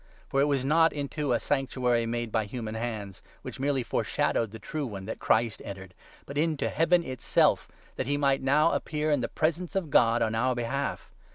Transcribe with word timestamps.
For 0.29 0.41
it 0.41 0.45
was 0.47 0.65
not 0.65 0.93
into 0.93 1.25
a 1.31 1.37
24 1.37 1.39
Sanctuary 1.39 2.05
made 2.07 2.31
by 2.31 2.45
human 2.45 2.73
hands, 2.73 3.21
which 3.43 3.59
merely 3.59 3.83
foreshadowed 3.83 4.49
the 4.49 4.57
true 4.57 4.87
one, 4.87 5.05
that 5.05 5.19
Christ 5.19 5.61
entered, 5.63 5.93
but 6.25 6.39
into 6.39 6.69
Heaven 6.69 7.03
itself, 7.03 7.67
that 7.97 8.07
he 8.07 8.17
might 8.17 8.41
now 8.41 8.71
appear 8.71 9.11
in 9.11 9.21
the 9.21 9.27
presence 9.27 9.75
of 9.75 9.91
God 9.91 10.23
on 10.23 10.33
our 10.33 10.55
behalf. 10.55 11.11